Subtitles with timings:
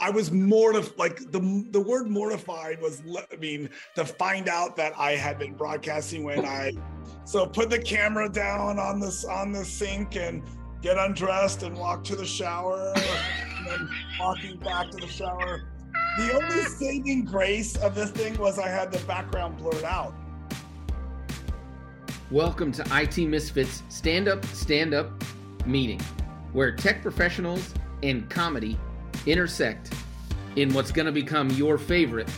[0.00, 0.98] I was mortified.
[0.98, 5.52] Like the the word mortified was, I mean, to find out that I had been
[5.52, 6.72] broadcasting when I,
[7.24, 10.42] so put the camera down on this on the sink and
[10.80, 15.68] get undressed and walk to the shower, and then walking back to the shower.
[16.16, 20.14] The only saving grace of this thing was I had the background blurred out.
[22.30, 25.10] Welcome to IT Misfits Stand Up, Stand Up
[25.66, 26.00] meeting,
[26.54, 28.78] where tech professionals and comedy
[29.26, 29.92] intersect
[30.56, 32.28] in what's going to become your favorite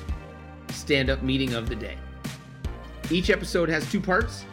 [0.70, 1.96] stand up meeting of the day.
[3.10, 4.44] Each episode has two parts.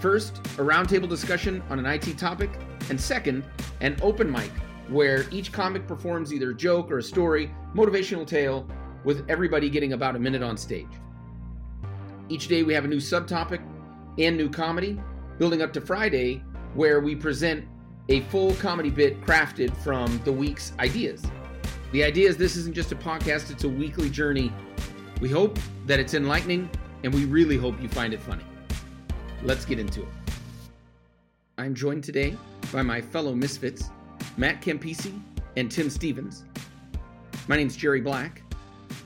[0.00, 2.50] First, a roundtable discussion on an IT topic,
[2.90, 3.44] and second,
[3.80, 4.50] an open mic
[4.88, 8.66] where each comic performs either a joke or a story, motivational tale,
[9.04, 10.88] with everybody getting about a minute on stage.
[12.28, 13.62] Each day we have a new subtopic
[14.18, 15.00] and new comedy,
[15.38, 16.42] building up to Friday,
[16.74, 17.66] where we present
[18.08, 21.22] a full comedy bit crafted from the week's ideas.
[21.90, 24.52] The idea is this isn't just a podcast, it's a weekly journey.
[25.22, 26.68] We hope that it's enlightening,
[27.02, 28.44] and we really hope you find it funny.
[29.42, 30.08] Let's get into it.
[31.56, 32.36] I'm joined today
[32.70, 33.88] by my fellow misfits,
[34.36, 35.18] Matt Campisi
[35.56, 36.44] and Tim Stephens.
[37.46, 38.42] My name's Jerry Black.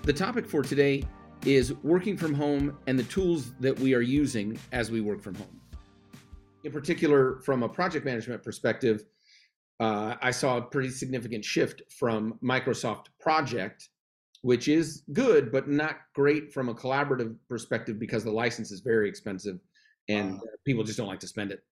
[0.02, 1.04] The topic for today
[1.46, 5.36] is working from home and the tools that we are using as we work from
[5.36, 5.60] home.
[6.64, 9.04] In particular, from a project management perspective,
[9.82, 13.88] uh, I saw a pretty significant shift from Microsoft Project,
[14.42, 19.08] which is good, but not great from a collaborative perspective because the license is very
[19.08, 19.58] expensive
[20.08, 21.64] and people just don't like to spend it.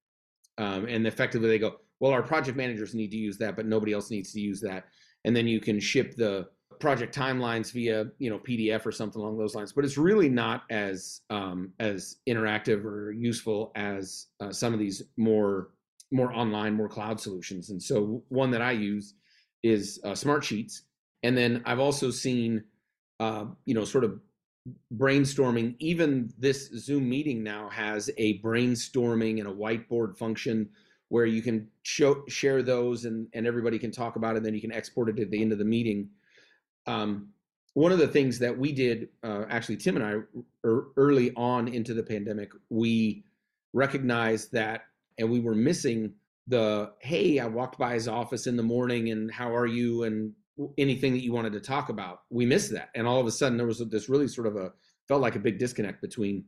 [0.58, 3.92] Um, and effectively, they go, well, our project managers need to use that, but nobody
[3.92, 4.86] else needs to use that.
[5.24, 6.48] And then you can ship the
[6.80, 9.72] project timelines via you know PDF or something along those lines.
[9.72, 15.00] But it's really not as um, as interactive or useful as uh, some of these
[15.16, 15.68] more
[16.10, 17.70] more online, more cloud solutions.
[17.70, 19.14] And so one that I use
[19.62, 20.80] is uh, Smartsheets.
[21.22, 22.64] And then I've also seen,
[23.20, 24.20] uh, you know, sort of
[24.96, 25.76] brainstorming.
[25.78, 30.68] Even this Zoom meeting now has a brainstorming and a whiteboard function
[31.08, 34.38] where you can show, share those and, and everybody can talk about it.
[34.38, 36.08] And then you can export it at the end of the meeting.
[36.86, 37.28] Um,
[37.74, 41.68] one of the things that we did, uh, actually, Tim and I, er, early on
[41.68, 43.24] into the pandemic, we
[43.72, 44.82] recognized that
[45.18, 46.14] and we were missing
[46.46, 50.04] the hey i walked by his office in the morning and how are you?
[50.04, 50.32] and
[50.78, 52.22] anything that you wanted to talk about.
[52.30, 54.72] We missed that and all of a sudden there was this really sort of a
[55.08, 56.44] felt like a big disconnect between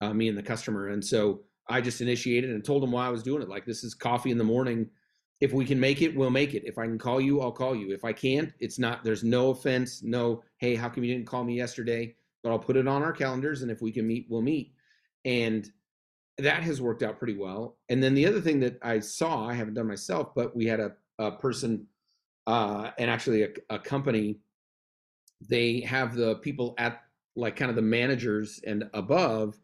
[0.00, 3.10] uh, me and the customer and so i just initiated and told him why i
[3.10, 4.88] was doing it like this is coffee in the morning.
[5.40, 6.64] If we can make it we'll make it.
[6.64, 7.92] If i can call you i'll call you.
[7.92, 11.44] If i can't it's not there's no offense no hey how come you didn't call
[11.44, 12.14] me yesterday?
[12.42, 14.72] but i'll put it on our calendars and if we can meet we'll meet.
[15.24, 15.70] and
[16.38, 17.76] that has worked out pretty well.
[17.88, 20.80] And then the other thing that I saw, I haven't done myself, but we had
[20.80, 21.86] a, a person
[22.46, 24.38] uh, and actually a, a company,
[25.48, 27.02] they have the people at
[27.36, 29.58] like kind of the managers and above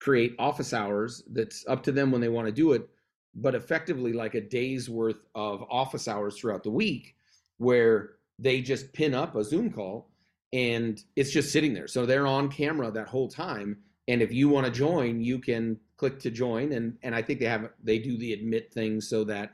[0.00, 2.88] create office hours that's up to them when they want to do it,
[3.34, 7.16] but effectively like a day's worth of office hours throughout the week
[7.58, 10.10] where they just pin up a Zoom call
[10.52, 11.88] and it's just sitting there.
[11.88, 13.76] So they're on camera that whole time.
[14.06, 17.38] And if you want to join, you can click to join and and i think
[17.38, 19.52] they have they do the admit thing so that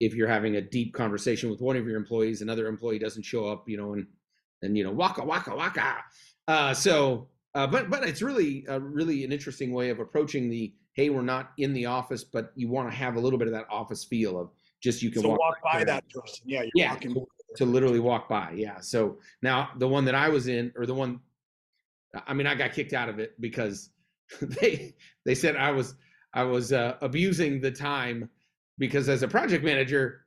[0.00, 3.46] if you're having a deep conversation with one of your employees another employee doesn't show
[3.46, 4.06] up you know and
[4.62, 5.96] and you know waka waka waka.
[6.46, 10.72] Uh, so uh, but but it's really uh, really an interesting way of approaching the
[10.92, 13.54] hey we're not in the office but you want to have a little bit of
[13.54, 16.44] that office feel of just you can so walk, walk by that person.
[16.46, 17.26] Yeah yeah walking.
[17.56, 18.80] to literally walk by yeah.
[18.80, 21.20] So now the one that i was in or the one
[22.26, 23.90] i mean i got kicked out of it because
[24.42, 24.94] they
[25.24, 25.94] they said I was
[26.34, 28.28] I was uh, abusing the time
[28.78, 30.26] because as a project manager,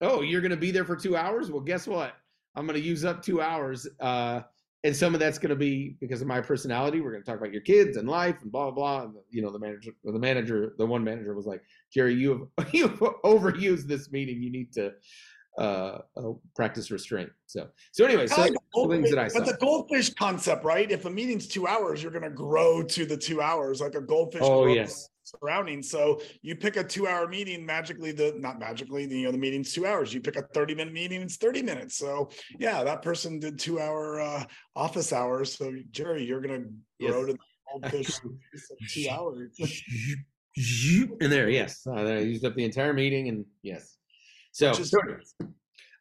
[0.00, 1.50] oh, you're going to be there for two hours.
[1.50, 2.14] Well, guess what?
[2.54, 4.42] I'm going to use up two hours, uh,
[4.84, 7.00] and some of that's going to be because of my personality.
[7.00, 9.12] We're going to talk about your kids and life and blah blah blah.
[9.30, 12.88] you know, the manager, the manager, the one manager was like, Jerry, you have you
[12.88, 14.42] have overused this meeting.
[14.42, 14.92] You need to
[15.58, 17.30] uh, uh, practice restraint.
[17.46, 18.54] So, so anyway, so like
[18.88, 19.40] things that I saw.
[19.40, 20.90] But the goldfish concept, right?
[20.90, 24.00] If a meeting's two hours, you're going to grow to the two hours, like a
[24.00, 24.42] goldfish.
[24.44, 25.08] Oh yes.
[25.24, 25.82] Surrounding.
[25.82, 27.66] So you pick a two-hour meeting.
[27.66, 30.14] Magically, the not magically, the, you know, the meeting's two hours.
[30.14, 31.98] You pick a thirty-minute meeting, it's thirty minutes.
[31.98, 34.44] So yeah, that person did two-hour uh,
[34.74, 35.54] office hours.
[35.54, 37.26] So Jerry, you're going to grow yes.
[37.26, 37.38] to the
[37.70, 38.20] goldfish
[38.88, 39.50] two hours.
[41.20, 41.86] In there, yes.
[41.86, 43.97] Uh, I used up the entire meeting, and yes.
[44.58, 44.72] So,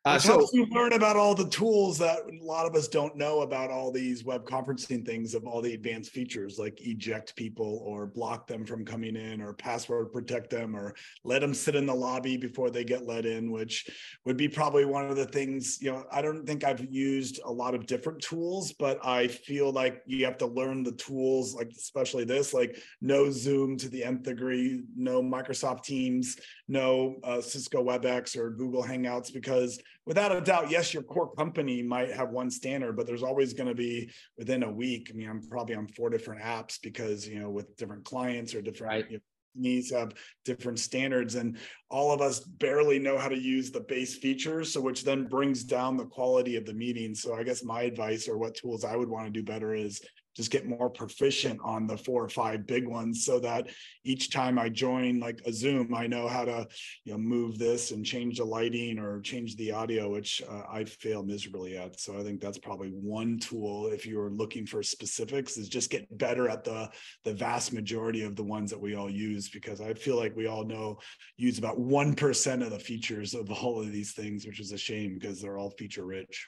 [0.08, 3.18] Uh, so helps you learn about all the tools that a lot of us don't
[3.18, 7.82] know about all these web conferencing things of all the advanced features like eject people
[7.86, 10.96] or block them from coming in or password protect them or
[11.26, 13.90] let them sit in the lobby before they get let in, which
[14.24, 17.52] would be probably one of the things, you know, I don't think I've used a
[17.52, 21.72] lot of different tools, but I feel like you have to learn the tools, like
[21.76, 27.84] especially this, like no Zoom to the nth degree, no Microsoft Teams, no uh, Cisco
[27.84, 32.50] WebEx or Google Hangouts, because without a doubt, yes, your core company might have one
[32.50, 35.10] standard, but there's always going to be within a week.
[35.12, 38.62] I mean, I'm probably on four different apps because, you know, with different clients or
[38.62, 39.06] different right.
[39.10, 39.24] you know,
[39.58, 40.14] needs have
[40.46, 41.58] different standards and
[41.90, 45.64] all of us barely know how to use the base features so which then brings
[45.64, 48.96] down the quality of the meeting so i guess my advice or what tools i
[48.96, 50.02] would want to do better is
[50.38, 53.68] just get more proficient on the four or five big ones so that
[54.06, 56.68] each time I join like a Zoom, I know how to
[57.04, 60.86] you know move this and change the lighting or change the audio, which uh, I
[60.86, 62.00] fail miserably at.
[62.00, 66.18] So I think that's probably one tool if you're looking for specifics is just get
[66.18, 66.88] better at the
[67.26, 70.46] the vast majority of the ones that we all use because I feel like we
[70.46, 71.00] all know
[71.36, 74.78] use about one percent of the features of all of these things, which is a
[74.78, 76.48] shame because they're all feature rich.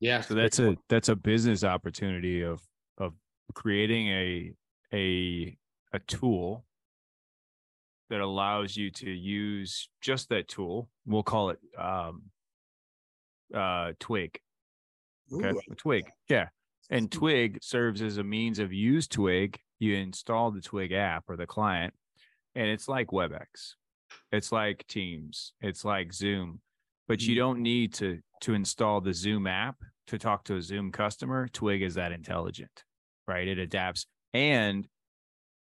[0.00, 0.20] Yeah.
[0.20, 2.60] So that's a that's a business opportunity of
[3.54, 4.52] creating a
[4.92, 5.56] a
[5.92, 6.64] a tool
[8.10, 10.88] that allows you to use just that tool.
[11.06, 12.22] We'll call it um,
[13.54, 14.38] uh, Twig.
[15.32, 15.74] Okay, Ooh.
[15.76, 16.04] Twig.
[16.28, 16.48] Yeah,
[16.90, 19.58] and Twig serves as a means of use Twig.
[19.78, 21.94] You install the Twig app or the client,
[22.54, 23.74] and it's like WebEx,
[24.32, 26.60] it's like Teams, it's like Zoom,
[27.08, 27.38] but you mm.
[27.38, 31.48] don't need to to install the Zoom app to talk to a Zoom customer.
[31.48, 32.84] Twig is that intelligent
[33.26, 33.46] right?
[33.46, 34.86] It adapts and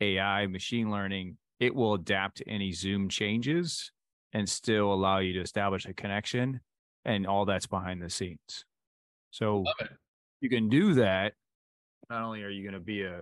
[0.01, 3.92] AI, machine learning, it will adapt to any Zoom changes
[4.34, 6.60] and still allow you to establish a connection.
[7.06, 8.66] And all that's behind the scenes.
[9.31, 9.63] So
[10.42, 11.33] you can do that.
[12.10, 13.22] Not only are you going to be a,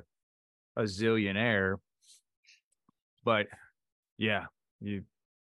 [0.76, 1.76] a zillionaire,
[3.24, 3.46] but
[4.18, 4.46] yeah,
[4.82, 5.04] you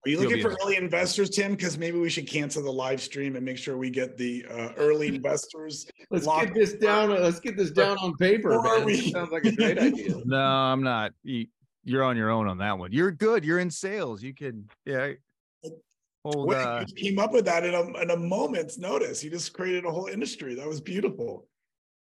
[0.04, 1.52] are you looking for early investors, Tim?
[1.52, 4.72] Because maybe we should cancel the live stream and make sure we get the uh,
[4.76, 5.86] early investors.
[6.10, 7.10] let's get this down.
[7.10, 8.60] Let's get this down on paper.
[8.60, 8.84] Man.
[8.84, 9.10] We...
[9.10, 10.14] Sounds like a great idea.
[10.26, 11.12] No, I'm not.
[11.22, 12.92] You're on your own on that one.
[12.92, 13.44] You're good.
[13.44, 14.22] You're in sales.
[14.22, 15.12] You can, yeah.
[16.24, 16.84] Hold, Wait, uh...
[16.86, 19.22] you came up with that in a, in a moment's notice.
[19.22, 20.54] You just created a whole industry.
[20.54, 21.46] That was beautiful.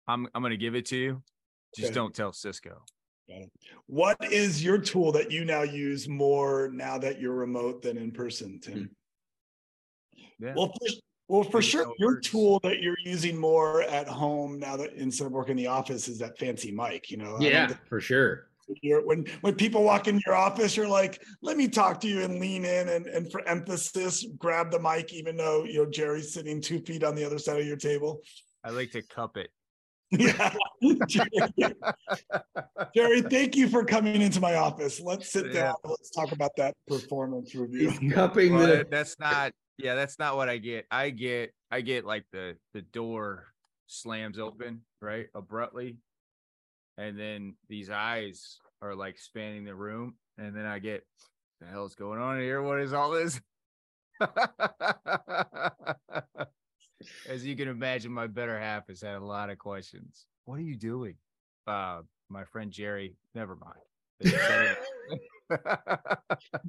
[0.09, 1.23] I'm I'm going to give it to you.
[1.75, 1.95] Just okay.
[1.95, 2.83] don't tell Cisco.
[3.87, 8.13] What is your tool that you now use more now that you're remote than in
[8.13, 8.75] person, Tim?
[8.75, 10.25] Hmm.
[10.39, 10.55] Yeah.
[10.55, 10.89] Well, for,
[11.29, 15.33] well, for sure, your tool that you're using more at home now that instead of
[15.33, 17.11] working in the office is that fancy mic.
[17.11, 18.49] You know, yeah, for sure.
[18.83, 22.23] You're, when when people walk in your office, you're like, "Let me talk to you,"
[22.23, 26.33] and lean in, and and for emphasis, grab the mic, even though you know Jerry's
[26.33, 28.21] sitting two feet on the other side of your table.
[28.65, 29.51] I like to cup it.
[30.11, 30.55] Yeah.
[31.09, 31.29] Jerry,
[32.95, 35.01] Jerry, thank you for coming into my office.
[35.01, 35.53] Let's sit yeah.
[35.53, 35.75] down.
[35.85, 38.13] Let's talk about that performance review.
[38.13, 40.87] Cupping well, the- that's not yeah, that's not what I get.
[40.91, 43.47] I get I get like the the door
[43.87, 45.27] slams open, right?
[45.35, 45.99] Abruptly.
[46.99, 50.15] And then these eyes are like spanning the room.
[50.39, 51.05] And then I get
[51.61, 52.63] the hell's going on here?
[52.63, 53.41] What is all this?
[57.29, 60.27] As you can imagine, my better half has had a lot of questions.
[60.45, 61.15] What are you doing?
[61.67, 63.75] Uh, my friend Jerry, never mind.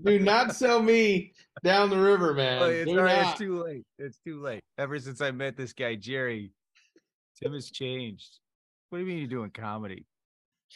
[0.04, 1.34] Do not sell me
[1.64, 2.62] down the river, man.
[2.64, 3.86] It's, it's, too late.
[3.98, 4.62] It's too late.
[4.78, 6.52] Ever since I met this guy, Jerry,
[7.42, 8.40] Tim has changed.
[8.90, 10.06] What do you mean you're doing comedy?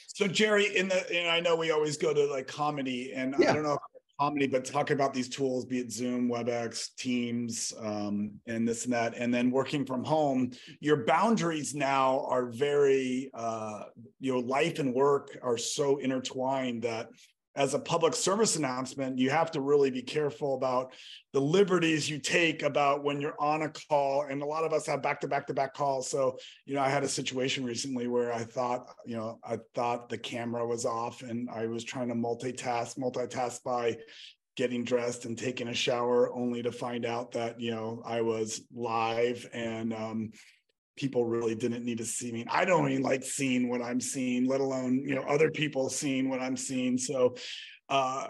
[0.07, 3.51] So Jerry, in the and I know we always go to like comedy, and yeah.
[3.51, 3.77] I don't know
[4.21, 8.93] comedy, but talking about these tools, be it Zoom, WebEx, Teams, um, and this and
[8.93, 13.85] that, and then working from home, your boundaries now are very, uh,
[14.19, 17.07] you know, life and work are so intertwined that
[17.55, 20.93] as a public service announcement, you have to really be careful about
[21.33, 24.23] the liberties you take about when you're on a call.
[24.23, 26.09] And a lot of us have back to back to back calls.
[26.09, 30.07] So, you know, I had a situation recently where I thought, you know, I thought
[30.07, 33.97] the camera was off and I was trying to multitask, multitask by
[34.55, 38.61] getting dressed and taking a shower only to find out that, you know, I was
[38.73, 40.31] live and, um,
[40.95, 42.45] people really didn't need to see me.
[42.49, 46.29] I don't even like seeing what I'm seeing, let alone, you know, other people seeing
[46.29, 46.97] what I'm seeing.
[46.97, 47.35] So
[47.91, 48.27] uh,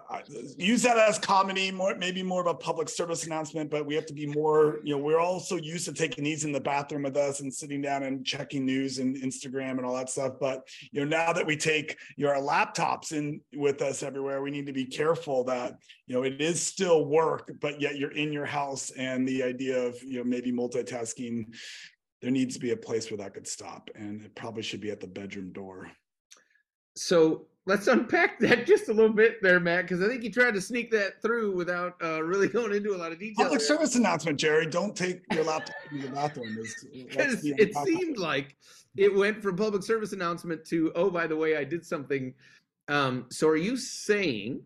[0.58, 3.70] use that as comedy, more maybe more of a public service announcement.
[3.70, 4.80] But we have to be more.
[4.84, 7.80] You know, we're also used to taking these in the bathroom with us and sitting
[7.80, 10.34] down and checking news and Instagram and all that stuff.
[10.40, 14.66] But you know, now that we take your laptops in with us everywhere, we need
[14.66, 15.76] to be careful that
[16.08, 18.90] you know it is still work, but yet you're in your house.
[18.90, 21.54] And the idea of you know maybe multitasking,
[22.22, 24.92] there needs to be a place where that could stop, and it probably should be
[24.92, 25.92] at the bedroom door.
[26.96, 30.54] So let's unpack that just a little bit there, Matt, because I think you tried
[30.54, 33.46] to sneak that through without uh, really going into a lot of detail.
[33.46, 33.68] Public there.
[33.68, 34.68] service announcement, Jerry.
[34.68, 36.58] Don't take your laptop to the bathroom.
[36.94, 38.56] Because it seemed like
[38.96, 42.34] it went from public service announcement to, oh, by the way, I did something.
[42.88, 44.62] Um, so are you saying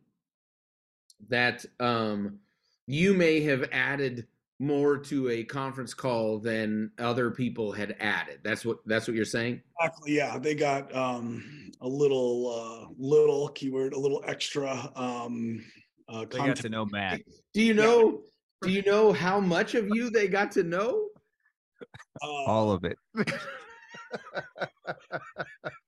[1.30, 2.40] that um,
[2.88, 4.28] you may have added
[4.60, 8.40] more to a conference call than other people had added.
[8.44, 9.62] That's what that's what you're saying.
[9.80, 10.16] Exactly.
[10.16, 14.92] Yeah, they got um, a little uh, little keyword, a little extra.
[14.96, 15.64] Um,
[16.08, 17.22] uh, they got to know Matt.
[17.54, 18.12] Do you know?
[18.12, 18.68] Yeah.
[18.68, 21.10] Do you know how much of you they got to know?
[22.24, 22.98] Uh, All of it.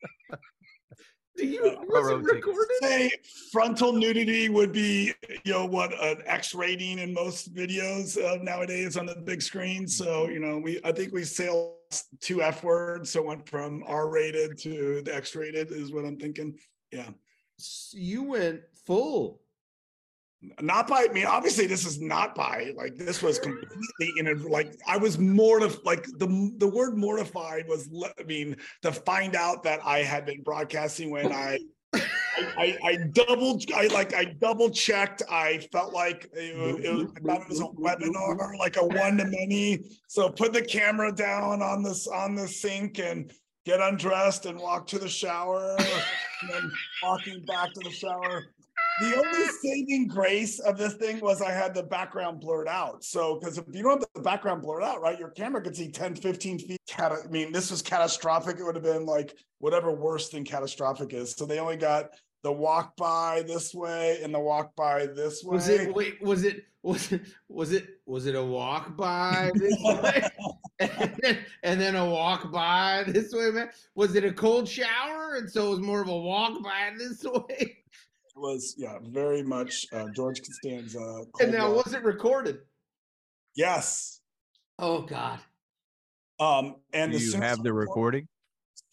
[1.37, 2.67] Do you was it recorded?
[2.81, 3.11] Say
[3.51, 5.13] frontal nudity would be,
[5.43, 9.87] you know, what an X rating in most videos uh, nowadays on the big screen.
[9.87, 11.75] So, you know, we I think we sailed
[12.19, 16.17] two F words, so went from R rated to the X rated is what I'm
[16.17, 16.57] thinking.
[16.91, 17.09] Yeah.
[17.93, 19.41] You went full
[20.61, 24.33] not by I mean obviously this is not by like this was completely in a
[24.47, 27.89] like I was mortified like the the word mortified was
[28.19, 31.59] I mean to find out that I had been broadcasting when I
[31.93, 35.23] I, I, double I like I double checked.
[35.29, 39.79] I felt like it, it, I it was a webinar like a one to many.
[40.07, 43.31] So put the camera down on this on the sink and
[43.65, 45.77] get undressed and walk to the shower.
[46.39, 48.45] And then walking back to the shower
[49.01, 53.03] the only saving grace of this thing was I had the background blurred out.
[53.03, 55.91] So, because if you don't have the background blurred out, right, your camera could see
[55.91, 56.81] 10, 15 feet.
[56.97, 58.59] I mean, this was catastrophic.
[58.59, 61.35] It would have been like whatever worse than catastrophic is.
[61.35, 62.09] So they only got
[62.43, 65.55] the walk by this way and the walk by this way.
[65.55, 69.77] Was it wait, was it was it was it was it a walk by this
[69.83, 70.23] way?
[70.79, 73.69] and, then, and then a walk by this way, man?
[73.95, 75.35] Was it a cold shower?
[75.35, 77.77] And so it was more of a walk by this way?
[78.37, 81.23] Was yeah very much uh, George Costanza.
[81.39, 82.59] And now was it recorded?
[83.55, 84.21] Yes.
[84.79, 85.39] Oh God.
[86.39, 88.27] Um, and Do you have the recording?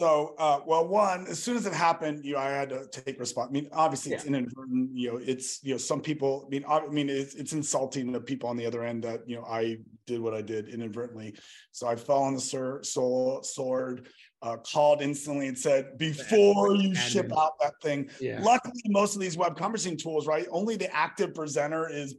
[0.00, 3.20] So, uh, well, one, as soon as it happened, you know, I had to take
[3.20, 3.50] response.
[3.50, 4.16] I mean, obviously, yeah.
[4.16, 4.90] it's inadvertent.
[4.92, 6.44] You know, it's you know, some people.
[6.46, 9.20] I mean, I, I mean, it's, it's insulting to people on the other end that
[9.28, 11.36] you know I did what I did inadvertently.
[11.70, 14.08] So I fell on the sur- soul, sword
[14.42, 18.10] uh, called instantly and said, before you ship out that thing.
[18.20, 18.40] Yeah.
[18.42, 20.46] Luckily, most of these web conferencing tools, right?
[20.50, 22.16] Only the active presenter is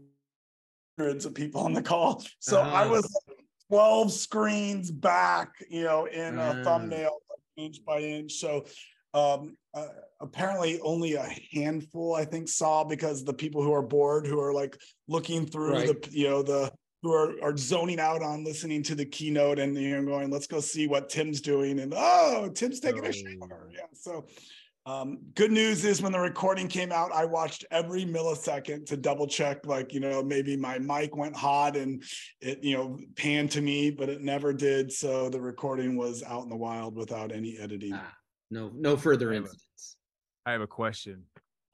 [0.98, 2.24] hundreds of people on the call.
[2.40, 2.76] So uh-huh.
[2.76, 3.06] I was
[3.70, 6.64] 12 screens back, you know, in a uh.
[6.64, 7.18] thumbnail
[7.58, 8.34] inch by inch.
[8.34, 8.66] So
[9.14, 9.88] um, uh,
[10.20, 14.54] apparently only a handful, I think, saw because the people who are bored, who are
[14.54, 16.04] like looking through right.
[16.04, 16.72] the, you know, the
[17.02, 20.48] who are, are zoning out on listening to the keynote and you know going, let's
[20.48, 21.80] go see what Tim's doing.
[21.80, 23.10] And oh, Tim's taking oh.
[23.10, 23.70] a shower.
[23.72, 23.86] Yeah.
[23.94, 24.26] So
[24.86, 29.26] um, good news is when the recording came out, I watched every millisecond to double
[29.26, 32.04] check, like, you know, maybe my mic went hot and
[32.40, 34.92] it, you know, panned to me, but it never did.
[34.92, 37.94] So the recording was out in the wild without any editing.
[37.96, 38.14] Ah,
[38.52, 39.98] no, no further incidents.
[40.46, 41.24] I have a question.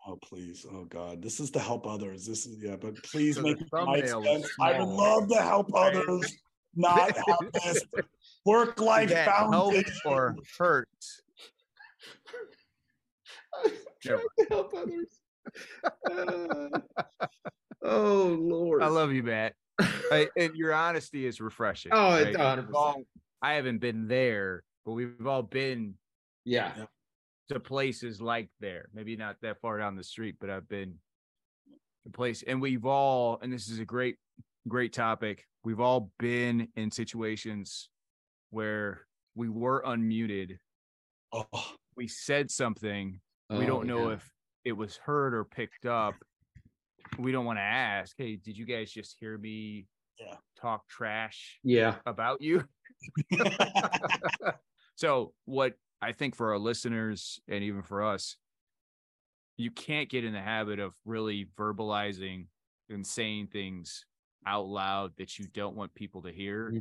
[0.08, 0.66] Oh please!
[0.68, 1.22] Oh God!
[1.22, 2.26] This is to help others.
[2.26, 4.50] This is yeah, but please so make it my sense.
[4.60, 6.38] I would love to help others,
[6.76, 7.84] not have this
[8.44, 10.90] work life balance or hurt.
[14.04, 15.20] trying to help others.
[16.10, 16.80] Uh,
[17.84, 18.84] oh Lord!
[18.84, 19.54] I love you, Matt.
[19.80, 21.92] I, and your honesty is refreshing.
[21.94, 22.36] Oh, right?
[22.36, 23.06] 100%.
[23.42, 25.96] I haven't been there, but we've all been.
[26.46, 26.74] Yeah
[27.52, 28.88] to places like there.
[28.94, 30.96] Maybe not that far down the street, but I've been
[32.06, 34.16] to place and we've all and this is a great
[34.68, 35.46] great topic.
[35.64, 37.90] We've all been in situations
[38.52, 39.02] where
[39.36, 40.58] we were unmuted.
[41.34, 41.46] Oh.
[41.98, 43.20] We said something.
[43.52, 44.16] Oh, we don't know yeah.
[44.16, 46.16] if it was heard or picked up.
[47.20, 50.36] We don't want to ask, "Hey, did you guys just hear me yeah.
[50.60, 52.64] talk trash yeah about you?"
[54.96, 58.38] so, what I think for our listeners and even for us,
[59.58, 62.46] you can't get in the habit of really verbalizing
[62.90, 64.06] and saying things
[64.46, 66.80] out loud that you don't want people to hear, mm-hmm.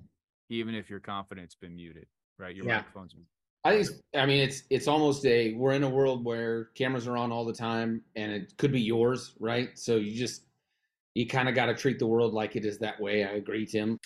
[0.49, 2.07] even if your confidence has been muted,
[2.39, 2.55] right?
[2.55, 2.77] Your yeah.
[2.77, 3.15] microphone's
[3.65, 3.89] I think.
[3.89, 5.53] It's, I mean, it's it's almost a.
[5.55, 8.81] We're in a world where cameras are on all the time, and it could be
[8.81, 9.79] yours, right?
[9.79, 10.43] So you just
[11.15, 13.25] you kind of got to treat the world like it is that way.
[13.25, 13.99] I agree, Tim.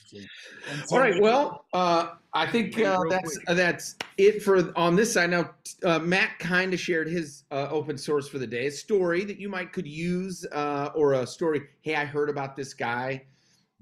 [0.90, 1.20] All right.
[1.20, 5.30] Well, uh, I think uh, that's uh, that's it for on this side.
[5.30, 5.50] Now,
[5.84, 9.38] uh, Matt kind of shared his uh, open source for the day, a story that
[9.38, 11.62] you might could use, uh, or a story.
[11.82, 13.22] Hey, I heard about this guy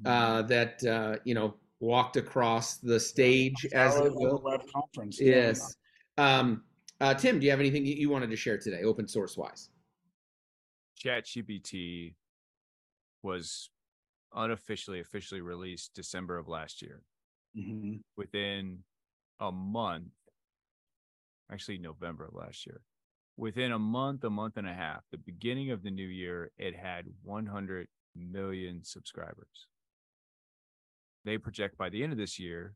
[0.02, 5.20] that you know walked across the stage as a web conference.
[5.20, 5.76] Yes.
[6.16, 6.62] Um,
[7.18, 9.68] Tim, do you have anything you wanted to share today, open source wise?
[11.04, 12.14] ChatGPT
[13.24, 13.70] was
[14.34, 17.02] unofficially officially released December of last year.
[17.58, 17.96] Mm-hmm.
[18.16, 18.78] Within
[19.40, 20.12] a month,
[21.52, 22.80] actually November of last year,
[23.36, 26.76] within a month, a month and a half, the beginning of the new year, it
[26.76, 29.66] had 100 million subscribers.
[31.24, 32.74] They project by the end of this year,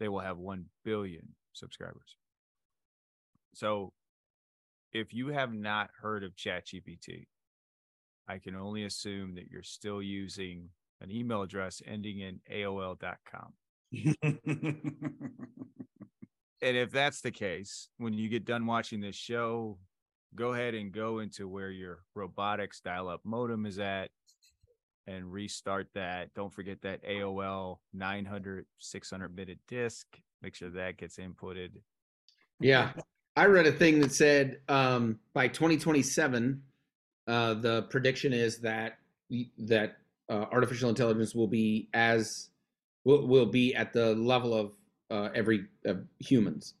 [0.00, 2.16] they will have 1 billion subscribers.
[3.54, 3.92] So
[4.92, 7.26] if you have not heard of ChatGPT,
[8.28, 13.52] I can only assume that you're still using an email address ending in AOL.com.
[16.62, 19.78] and if that's the case, when you get done watching this show,
[20.34, 24.10] go ahead and go into where your robotics dial up modem is at
[25.06, 26.32] and restart that.
[26.34, 30.06] Don't forget that AOL 900, 600 minute disk.
[30.42, 31.70] Make sure that gets inputted.
[32.60, 32.92] Yeah.
[33.36, 36.62] I read a thing that said um, by 2027,
[37.26, 38.98] uh, the prediction is that
[39.56, 39.96] that
[40.28, 42.50] uh, artificial intelligence will be as
[43.04, 44.72] will, will be at the level of
[45.10, 45.66] uh, every
[46.18, 46.74] humans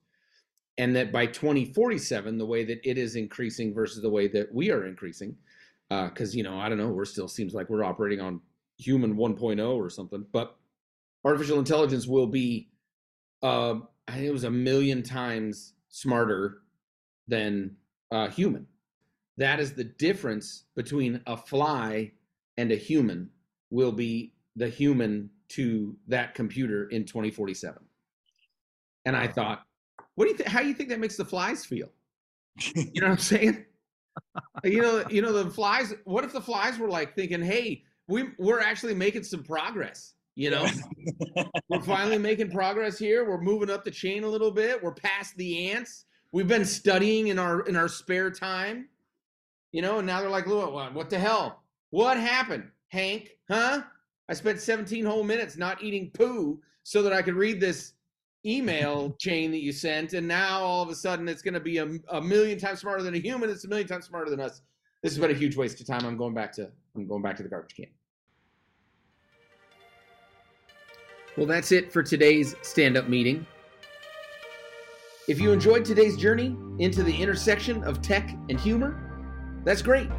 [0.78, 4.70] and that by 2047 the way that it is increasing versus the way that we
[4.70, 5.36] are increasing
[6.08, 8.40] because uh, you know i don't know we're still seems like we're operating on
[8.78, 10.56] human 1.0 or something but
[11.24, 12.68] artificial intelligence will be
[13.42, 13.74] uh,
[14.08, 16.62] i think it was a million times smarter
[17.28, 17.76] than
[18.10, 18.66] uh, human.
[19.38, 22.12] That is the difference between a fly
[22.56, 23.30] and a human
[23.70, 27.82] will be the human to that computer in 2047
[29.04, 29.62] and i thought
[30.14, 31.88] what do you think how do you think that makes the flies feel?
[32.74, 33.64] You know what i'm saying
[34.64, 38.30] you know you know the flies what if the flies were like thinking hey we
[38.38, 40.66] we're actually making some progress you know
[41.68, 45.36] we're finally making progress here we're moving up the chain a little bit we're past
[45.36, 48.88] the ants we've been studying in our in our spare time
[49.72, 51.62] you know, and now they're like, what, what the hell?
[51.90, 53.30] What happened, Hank?
[53.50, 53.82] Huh?
[54.28, 57.94] I spent 17 whole minutes not eating poo so that I could read this
[58.44, 61.78] email chain that you sent, and now all of a sudden it's going to be
[61.78, 63.50] a, a million times smarter than a human.
[63.50, 64.62] It's a million times smarter than us.
[65.02, 66.04] This has been a huge waste of time.
[66.04, 67.86] I'm going back to I'm going back to the garbage can.
[71.36, 73.46] Well, that's it for today's stand-up meeting.
[75.28, 80.10] If you enjoyed today's journey into the intersection of tech and humor, that's great.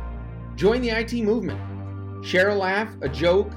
[0.56, 2.26] Join the IT movement.
[2.26, 3.52] Share a laugh, a joke,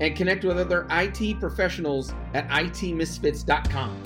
[0.00, 4.02] and connect with other IT professionals at itmisfits.com.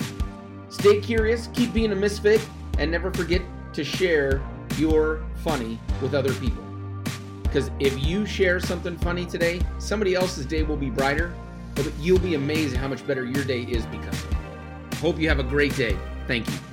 [0.69, 2.45] Stay curious, keep being a misfit,
[2.77, 3.41] and never forget
[3.73, 4.41] to share
[4.77, 6.63] your funny with other people.
[7.43, 11.33] Because if you share something funny today, somebody else's day will be brighter,
[11.75, 14.95] but you'll be amazed at how much better your day is because of it.
[14.95, 15.97] Hope you have a great day.
[16.27, 16.66] Thank you.